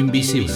[0.00, 0.50] Invisible.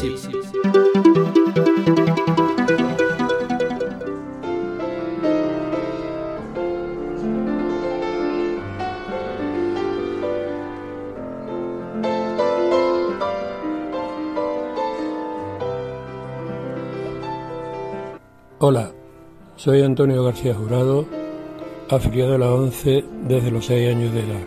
[18.60, 18.92] Hola,
[19.56, 21.04] soy Antonio García Jurado,
[21.90, 24.46] afiliado a la ONCE desde los 6 años de edad.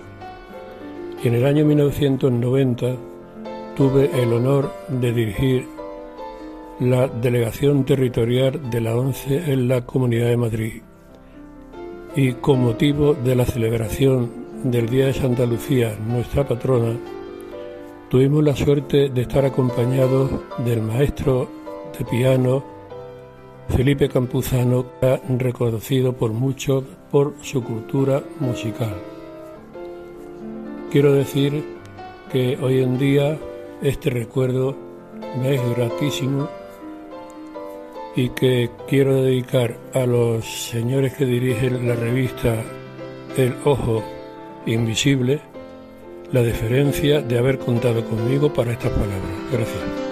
[1.23, 2.95] Y en el año 1990
[3.77, 5.67] tuve el honor de dirigir
[6.79, 10.81] la delegación territorial de la ONCE en la Comunidad de Madrid.
[12.15, 14.31] Y con motivo de la celebración
[14.63, 16.97] del Día de Santa Lucía, nuestra patrona,
[18.09, 20.31] tuvimos la suerte de estar acompañados
[20.65, 21.47] del maestro
[21.97, 22.63] de piano
[23.69, 24.85] Felipe Campuzano,
[25.37, 28.95] reconocido por muchos por su cultura musical.
[30.89, 31.63] Quiero decir
[32.31, 33.37] que hoy en día
[33.81, 34.75] este recuerdo
[35.41, 36.49] me es gratísimo
[38.15, 42.63] y que quiero dedicar a los señores que dirigen la revista
[43.37, 44.03] El Ojo
[44.65, 45.41] Invisible
[46.31, 49.51] la deferencia de haber contado conmigo para estas palabras.
[49.51, 50.06] Gracias.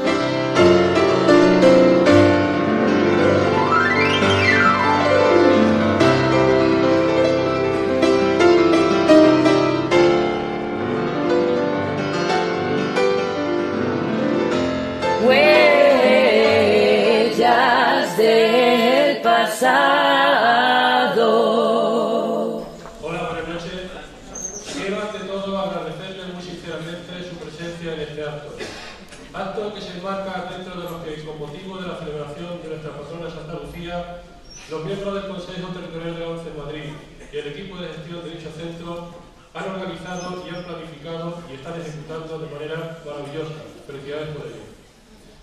[34.70, 36.90] Los miembros del Consejo Territorial de ONCE Madrid
[37.32, 39.14] y el equipo de gestión de dicho centro
[39.54, 43.62] han organizado y han planificado y están ejecutando de manera maravillosa.
[43.86, 44.66] Felicidades por ello.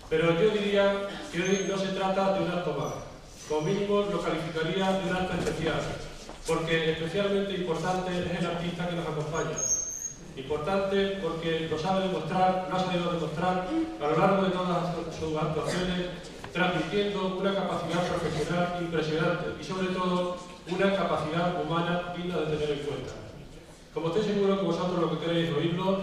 [0.09, 2.93] Pero yo diría que hoy no se trata de un acto más.
[3.47, 5.81] Como mínimo lo calificaría de un acto especial,
[6.45, 9.57] porque especialmente importante es el artista que nos acompaña.
[10.35, 13.67] Importante porque lo sabe demostrar, lo ha sabido demostrar
[14.01, 16.09] a lo largo de todas sus actuaciones,
[16.51, 22.85] transmitiendo una capacidad profesional impresionante y sobre todo una capacidad humana digna de tener en
[22.85, 23.13] cuenta.
[23.93, 25.99] Como estoy seguro que vosotros lo que queréis oírlo,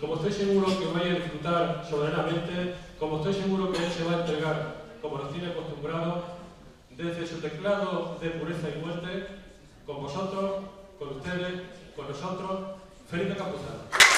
[0.00, 4.12] como estoy seguro que vais a disfrutar soberanamente, como estoy seguro que él se va
[4.12, 6.24] a entregar, como nos tiene acostumbrado,
[6.90, 9.26] desde su teclado de pureza y muerte,
[9.86, 10.64] con vosotros,
[10.98, 11.62] con ustedes,
[11.94, 12.75] con nosotros
[13.08, 13.64] フェリナ・カポさ
[14.12, 14.15] ん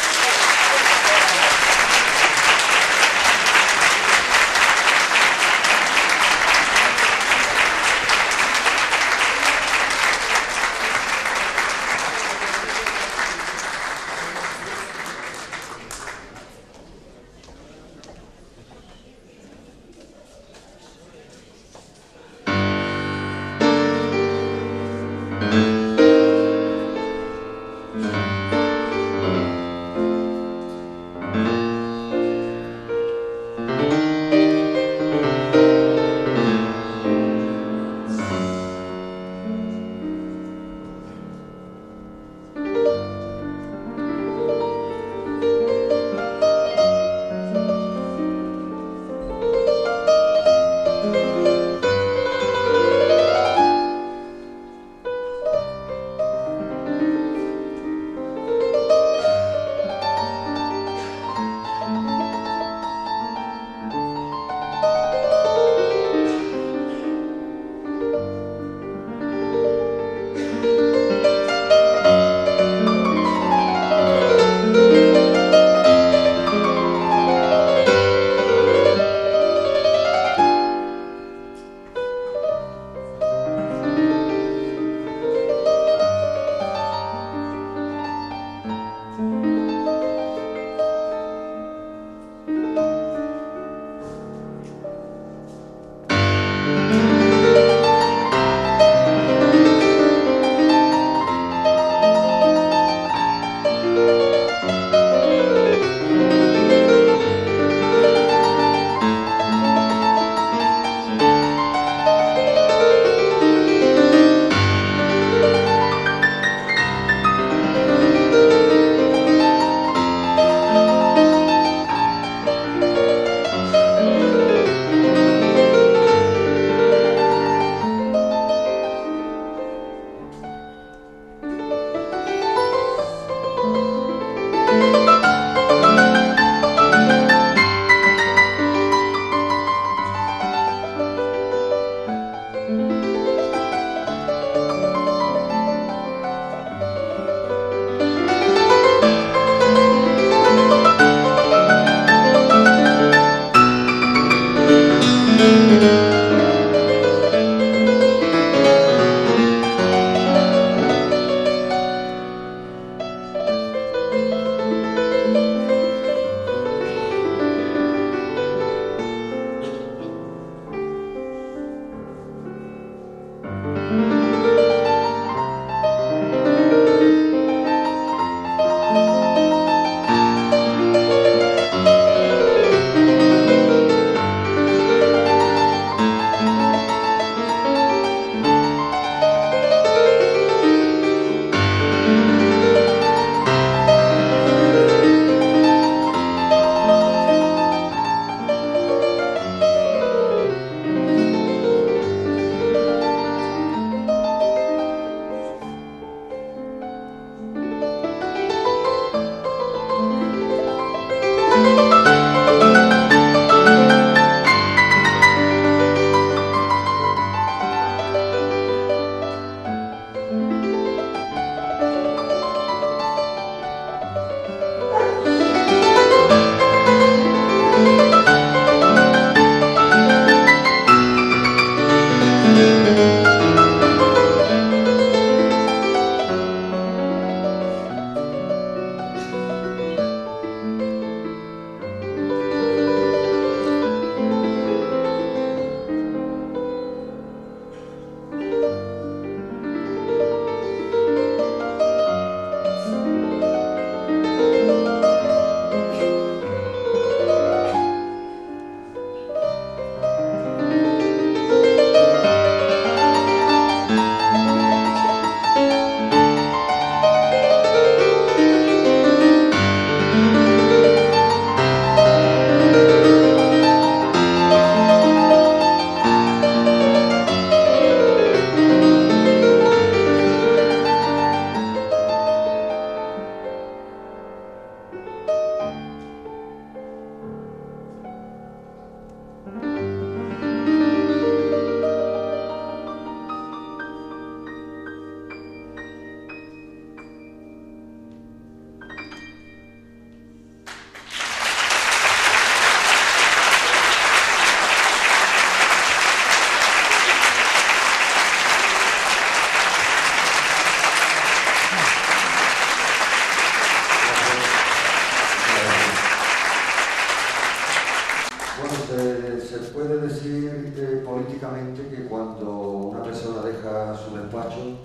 [319.48, 322.50] se puede decir eh, políticamente que cuando
[322.92, 324.76] una persona deja su despacho,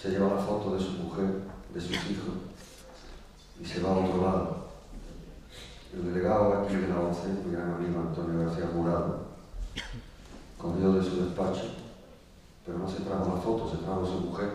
[0.00, 1.40] se lleva la foto de su mujer,
[1.72, 2.34] de sus hijos,
[3.58, 4.56] y se va a otro lado.
[5.94, 9.20] El delegado aquí de la OCE, mi gran amigo Antonio García Murado,
[10.58, 11.70] comió de su despacho,
[12.66, 14.50] pero no se trajo la foto, se trajo su mujer,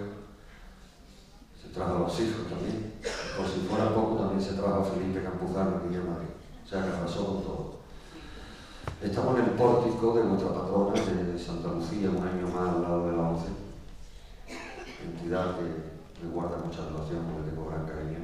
[1.59, 2.93] se trajo a los hijos también.
[3.35, 6.29] Por si fuera poco, también se trajo a Felipe Campuzano aquí en Madrid.
[6.63, 7.84] O sea que pasó con todo.
[9.05, 13.05] Estamos en el pórtico de nuestra patrona de Santa Lucía, un año más al lado
[13.05, 13.49] de la ONCE,
[14.99, 18.17] entidad que me guarda mucha relación, porque tengo gran cariño.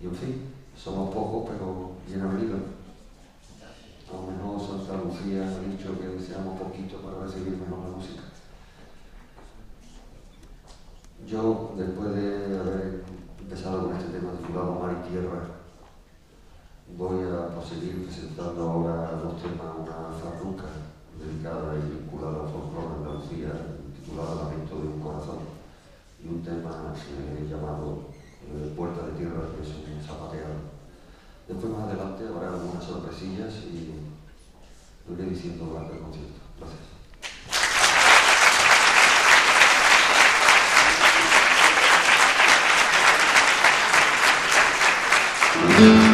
[0.00, 2.60] Y en fin, somos pocos, pero bien habidos.
[4.08, 8.22] A lo mejor Santa Lucía ha dicho que seamos poquitos para recibir mejor la música.
[11.26, 13.04] Yo, después de haber
[13.38, 15.59] empezado con este tema titulado Mar y Tierra,
[17.00, 20.68] voy a, seguir presentando ahora dos temas, una farruca
[21.16, 23.52] dedicada y vinculada al folclore Andalucía,
[23.96, 25.38] titulada Lamento de un corazón,
[26.22, 26.92] y un tema
[27.48, 28.12] llamado
[28.44, 30.76] eh, Puerta de Tierra, que es un zapateado.
[31.48, 33.94] Después más adelante habrá algunas sorpresillas y
[35.08, 36.40] lo iré diciendo durante el concierto.
[45.78, 46.09] Gracias.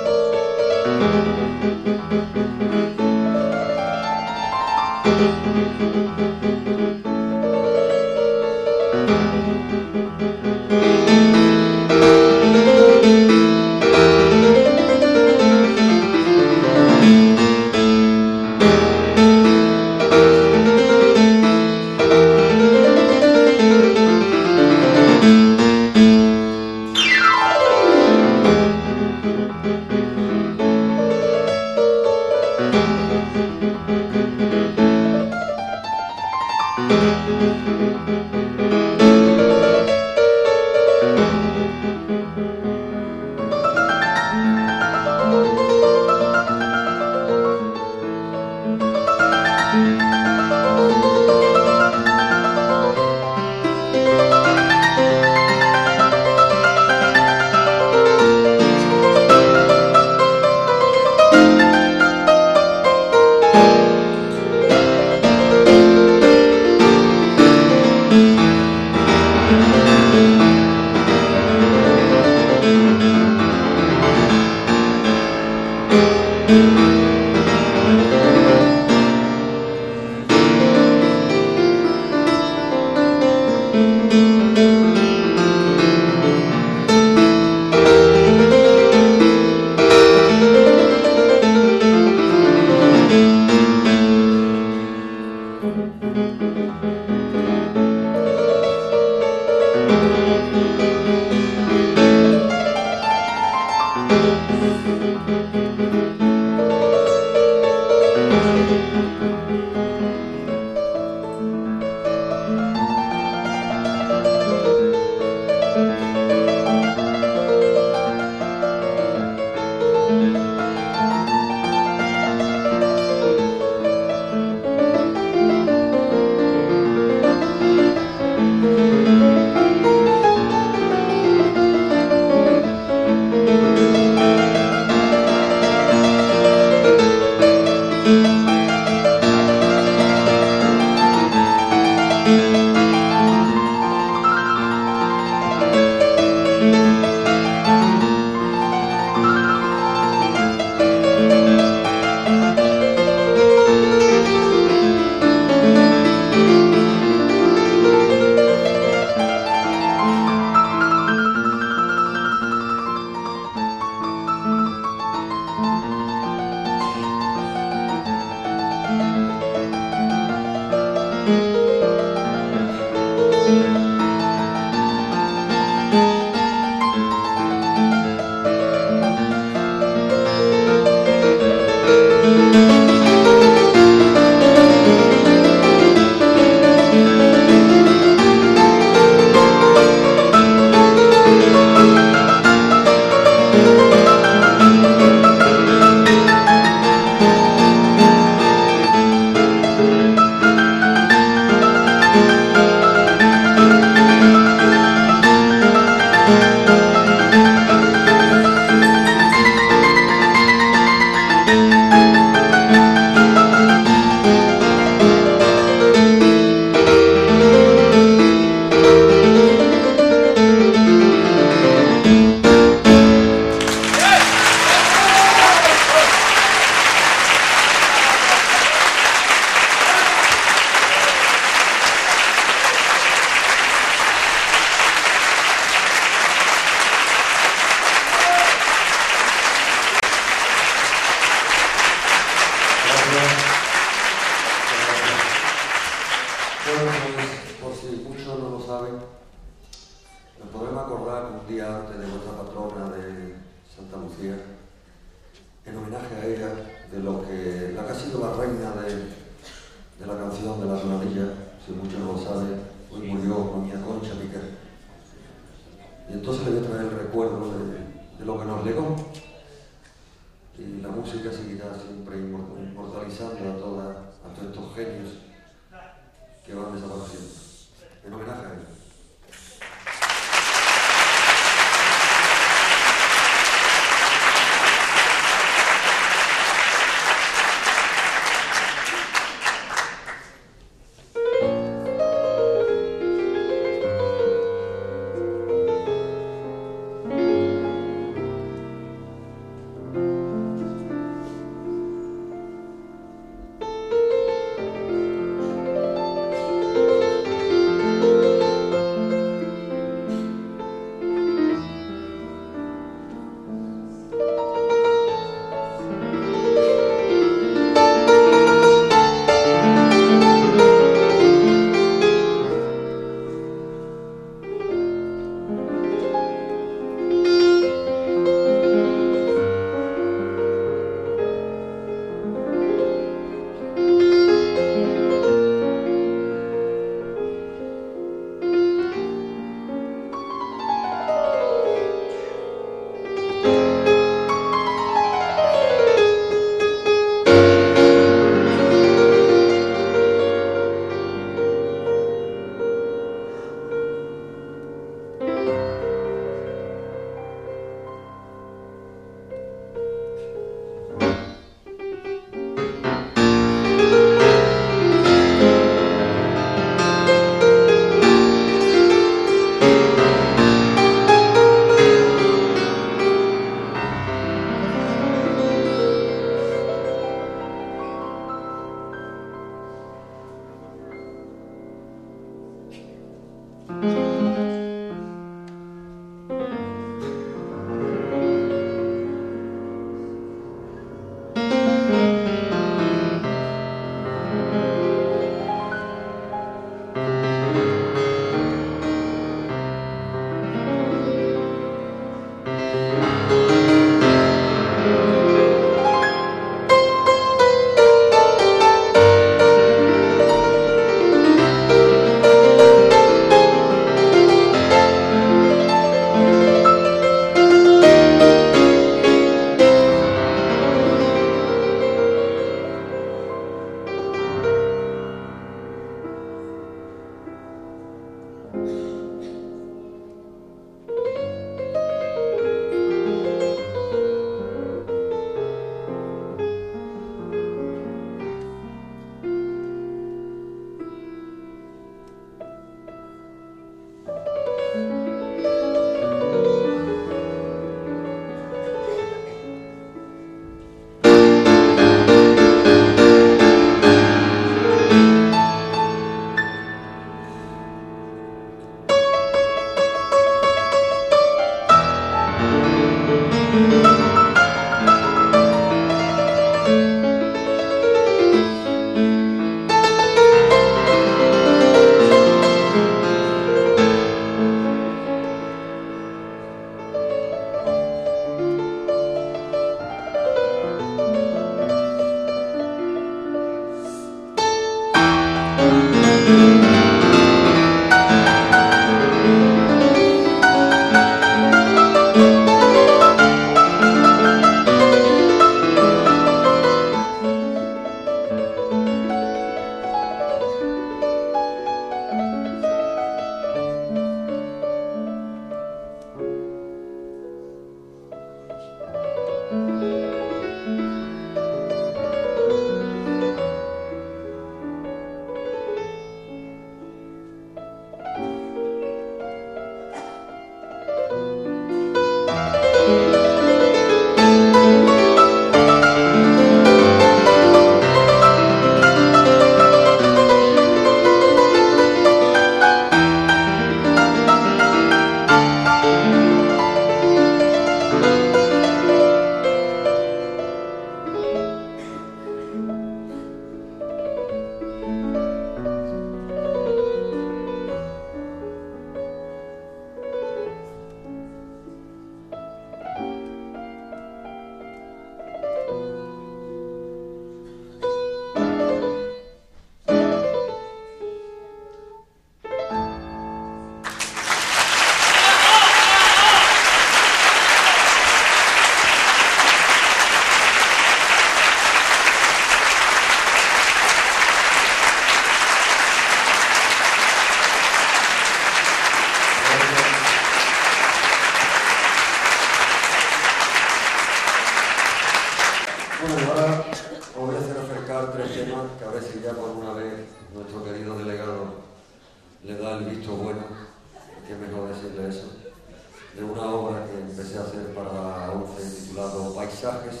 [599.68, 600.00] Paisajes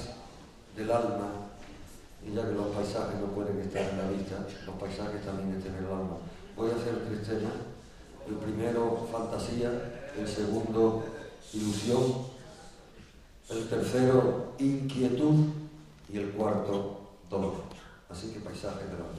[0.74, 1.28] del alma,
[2.26, 5.76] y ya que los paisajes no pueden estar en la vista, los paisajes también están
[5.76, 6.16] en el alma.
[6.56, 7.52] Voy a hacer tres temas.
[8.26, 9.70] El primero, fantasía,
[10.16, 11.04] el segundo,
[11.52, 12.28] ilusión,
[13.50, 15.48] el tercero, inquietud
[16.10, 17.64] y el cuarto, dolor.
[18.08, 19.18] Así que paisajes del alma.